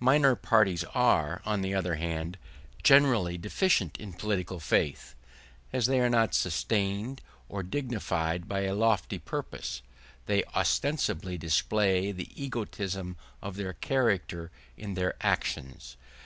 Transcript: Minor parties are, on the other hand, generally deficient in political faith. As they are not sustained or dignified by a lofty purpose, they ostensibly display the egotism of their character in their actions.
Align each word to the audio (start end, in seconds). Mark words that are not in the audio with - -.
Minor 0.00 0.34
parties 0.36 0.84
are, 0.94 1.42
on 1.44 1.60
the 1.60 1.74
other 1.74 1.96
hand, 1.96 2.38
generally 2.82 3.36
deficient 3.36 3.98
in 3.98 4.14
political 4.14 4.58
faith. 4.58 5.14
As 5.70 5.84
they 5.84 6.00
are 6.00 6.08
not 6.08 6.32
sustained 6.32 7.20
or 7.50 7.62
dignified 7.62 8.48
by 8.48 8.60
a 8.62 8.74
lofty 8.74 9.18
purpose, 9.18 9.82
they 10.24 10.44
ostensibly 10.54 11.36
display 11.36 12.10
the 12.10 12.30
egotism 12.42 13.18
of 13.42 13.56
their 13.56 13.74
character 13.74 14.50
in 14.78 14.94
their 14.94 15.14
actions. 15.20 15.98